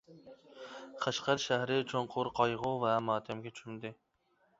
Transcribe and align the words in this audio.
قەشقەر 1.03 1.43
شەھىرى 1.43 1.77
چوڭقۇر 1.91 2.29
قايغۇ 2.39 2.71
ۋە 2.85 2.95
ماتەمگە 3.11 3.53
چۆمدى. 3.61 3.93